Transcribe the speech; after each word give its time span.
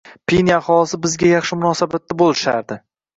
Pinya 0.29 0.53
aholisi 0.61 0.99
bizga 1.03 1.29
yaxshi 1.33 1.57
munosabatda 1.59 2.17
bo`lishardi 2.23 2.79